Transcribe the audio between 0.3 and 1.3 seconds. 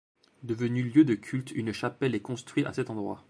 Devenu lieu de